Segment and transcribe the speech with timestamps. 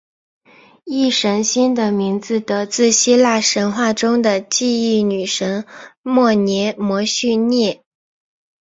[0.83, 5.67] 忆神星的名字得自希腊神话中的记忆女神
[6.01, 7.83] 谟涅摩叙涅。